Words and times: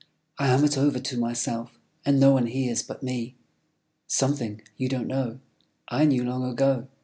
I 0.39 0.47
hum 0.47 0.65
it 0.65 0.79
over 0.79 0.97
to 0.97 1.17
myself, 1.19 1.77
And 2.07 2.19
no 2.19 2.31
one 2.31 2.47
hears 2.47 2.81
but 2.81 3.03
me. 3.03 3.35
Something 4.07 4.63
You 4.75 4.89
don't 4.89 5.05
know! 5.05 5.37
I 5.89 6.05
knew 6.05 6.23
long 6.23 6.43
ago. 6.43 6.87